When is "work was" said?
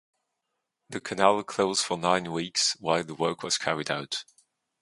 3.13-3.59